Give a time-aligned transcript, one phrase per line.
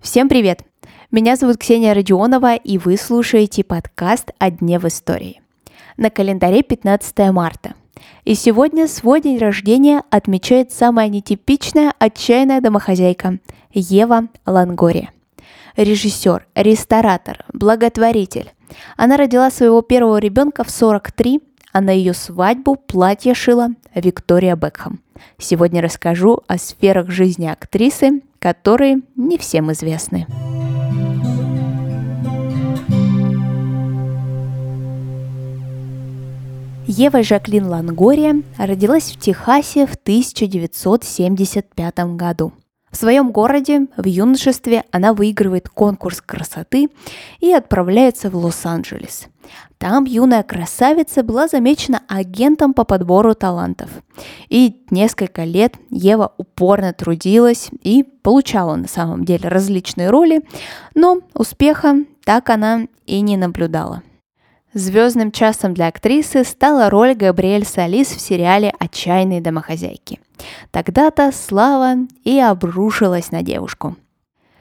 [0.00, 0.64] Всем привет!
[1.10, 5.42] Меня зовут Ксения Родионова, и вы слушаете подкаст «О дне в истории».
[5.98, 7.74] На календаре 15 марта.
[8.24, 13.38] И сегодня свой день рождения отмечает самая нетипичная отчаянная домохозяйка–
[13.74, 15.10] Ева Лангория.
[15.76, 18.50] Режиссер, ресторатор, благотворитель.
[18.96, 21.40] Она родила своего первого ребенка в 43,
[21.72, 25.00] а на ее свадьбу платье шила Виктория Бекхэм.
[25.38, 30.26] Сегодня расскажу о сферах жизни актрисы, которые не всем известны.
[36.86, 42.52] Ева Жаклин Лангория родилась в Техасе в 1975 году.
[42.90, 46.88] В своем городе в юношестве она выигрывает конкурс красоты
[47.38, 49.28] и отправляется в Лос-Анджелес.
[49.80, 53.88] Там юная красавица была замечена агентом по подбору талантов.
[54.50, 60.42] И несколько лет Ева упорно трудилась и получала на самом деле различные роли,
[60.94, 64.02] но успеха так она и не наблюдала.
[64.74, 70.20] Звездным часом для актрисы стала роль Габриэль Салис в сериале «Отчаянные домохозяйки».
[70.72, 73.96] Тогда-то слава и обрушилась на девушку.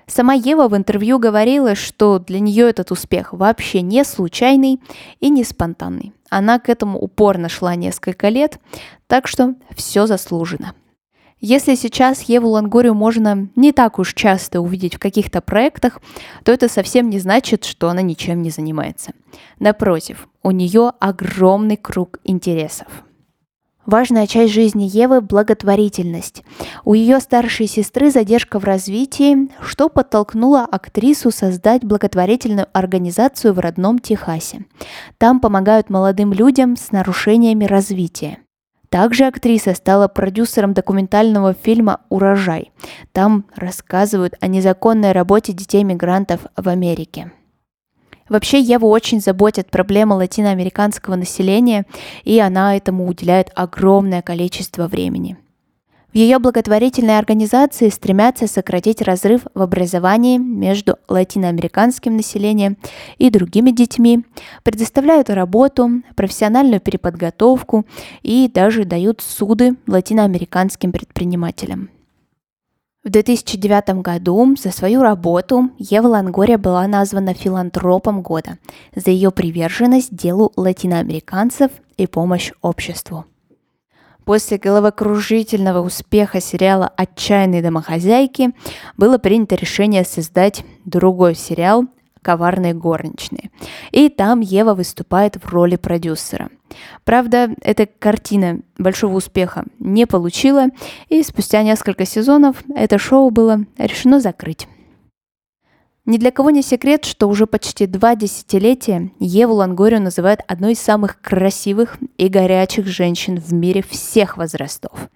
[0.09, 4.79] Сама Ева в интервью говорила, что для нее этот успех вообще не случайный
[5.19, 6.13] и не спонтанный.
[6.29, 8.59] Она к этому упорно шла несколько лет,
[9.07, 10.73] так что все заслужено.
[11.41, 16.01] Если сейчас Еву Лангорию можно не так уж часто увидеть в каких-то проектах,
[16.43, 19.13] то это совсем не значит, что она ничем не занимается.
[19.59, 22.87] Напротив, у нее огромный круг интересов.
[23.89, 26.43] Важная часть жизни Евы– благотворительность.
[26.85, 33.97] У ее старшей сестры задержка в развитии, что подтолкнуло актрису создать благотворительную организацию в родном
[33.97, 34.65] Техасе.
[35.17, 38.37] Там помогают молодым людям с нарушениями развития.
[38.89, 42.71] Также актриса стала продюсером документального фильма «Урожай».
[43.11, 47.31] Там рассказывают о незаконной работе детей-мигрантов в Америке.
[48.29, 51.85] Вообще Еву очень заботят проблемы латиноамериканского населения,
[52.23, 55.37] и она этому уделяет огромное количество времени–
[56.11, 62.77] в ее благотворительной организации стремятся сократить разрыв в образовании между латиноамериканским населением
[63.19, 64.25] и другими детьми,
[64.63, 67.85] предоставляют работу, профессиональную переподготовку
[68.23, 71.91] и даже дают суды латиноамериканским предпринимателям.
[73.09, 78.59] В 2009 году за свою работу Ева Лангория была названа филантропом года
[78.95, 83.25] за ее приверженность делу латиноамериканцев и помощь обществу.
[84.25, 88.51] После головокружительного успеха сериала «Отчаянные домохозяйки»
[88.95, 91.85] было принято решение создать другой сериал
[92.21, 93.51] «Коварные горничные».
[93.91, 96.49] И там Ева выступает в роли продюсера.
[97.03, 100.67] Правда, эта картина большого успеха не получила,
[101.07, 104.67] и спустя несколько сезонов это шоу было решено закрыть.
[106.09, 110.79] Ни для кого не секрет, что уже почти два десятилетия Еву Лангорию называют одной из
[110.79, 115.07] самых красивых и горячих женщин в мире всех возрастов.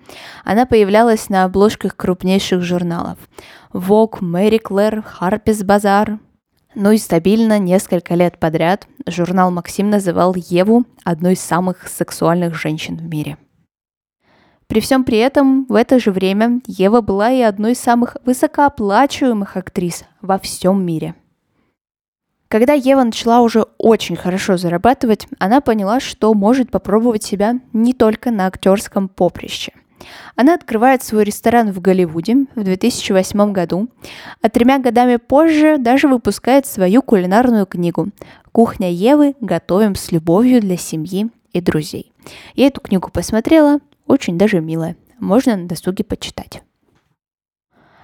[0.44, 3.18] Она появлялась на обложках крупнейших журналов
[3.74, 6.20] Vogue, Мэри Клэр, Harper's Bazaar.
[6.76, 12.98] Ну и стабильно несколько лет подряд журнал «Максим» называл Еву одной из самых сексуальных женщин
[12.98, 13.38] в мире–
[14.74, 19.56] при всем при этом, в это же время Ева была и одной из самых высокооплачиваемых
[19.56, 21.14] актрис во всем мире.
[22.48, 28.32] Когда Ева начала уже очень хорошо зарабатывать, она поняла, что может попробовать себя не только
[28.32, 29.74] на актерском поприще.
[30.36, 33.90] Она открывает свой ресторан в Голливуде в 2008 году,
[34.42, 38.10] а тремя годами позже даже выпускает свою кулинарную книгу
[38.52, 39.36] «Кухня Евы.
[39.40, 42.12] Готовим с любовью для семьи и друзей».
[42.56, 44.96] Я эту книгу посмотрела, очень даже милая.
[45.20, 46.62] Можно на досуге почитать.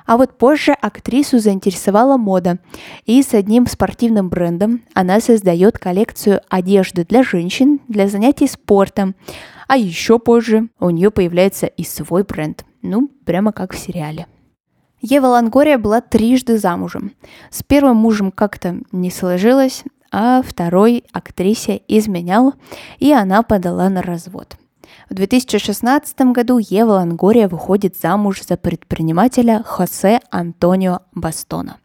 [0.09, 2.57] А вот позже актрису заинтересовала мода,
[3.05, 9.13] и с одним спортивным брендом она создает коллекцию одежды для женщин для занятий спортом.
[9.67, 12.65] А еще позже у нее появляется и свой бренд.
[12.81, 14.25] Ну, прямо как в сериале.
[14.99, 17.11] Ева Лангория была трижды замужем.
[17.51, 22.55] С первым мужем как-то не сложилось, а второй актрисе изменял,
[22.97, 24.57] и она подала на развод.
[25.09, 31.77] В 2016 году Ева Лангория выходит замуж за предпринимателя Хосе Антонио Бастона.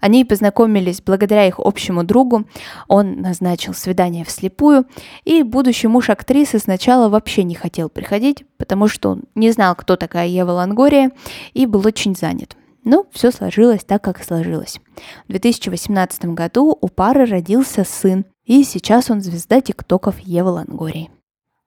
[0.00, 2.44] Они познакомились благодаря их общему другу.
[2.88, 4.86] Он назначил свидание вслепую,
[5.24, 9.96] и будущий муж актрисы сначала вообще не хотел приходить, потому что он не знал, кто
[9.96, 11.12] такая Ева Лангория,
[11.52, 12.56] и был очень занят.
[12.84, 14.80] Но все сложилось так, как сложилось.
[15.26, 21.10] В 2018 году у пары родился сын, и сейчас он звезда тиктоков Евы Лангории.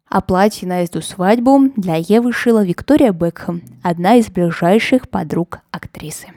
[0.10, 6.28] А платье на эту свадьбу для Евы шила Виктория Бекхэм, одна из ближайших подруг актрисы.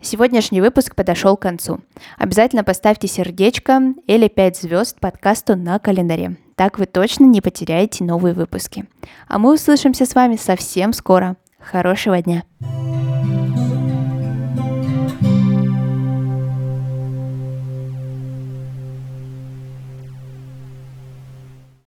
[0.00, 1.80] Сегодняшний выпуск подошел к концу.
[2.16, 6.36] Обязательно поставьте сердечко или 5 звезд подкасту на календаре.
[6.54, 8.86] Так вы точно не потеряете новые выпуски.
[9.28, 11.36] А мы услышимся с вами совсем скоро.
[11.58, 12.44] Хорошего дня!